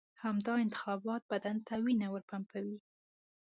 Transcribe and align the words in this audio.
همدا 0.23 0.53
انتخابات 0.65 1.21
بدن 1.31 1.57
ته 1.67 1.73
وینه 1.85 2.07
ورپمپوي. 2.09 2.77